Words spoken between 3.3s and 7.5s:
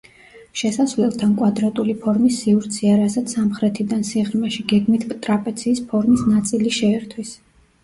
სამხრეთიდან, სიღრმეში, გეგმით ტრაპეციის ფორმის ნაწილი შეერთვის.